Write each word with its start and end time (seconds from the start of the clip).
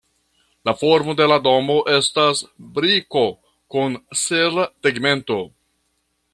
La 0.69 0.73
formo 0.77 1.13
de 1.19 1.27
la 1.31 1.37
domo 1.47 1.75
estas 1.97 2.41
briko 2.79 3.23
kun 3.75 4.01
sela 4.25 4.69
tegmento. 4.89 5.41